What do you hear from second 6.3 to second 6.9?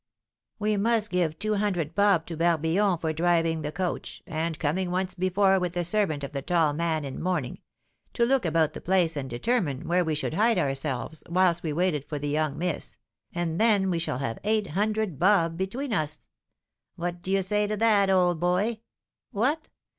the tall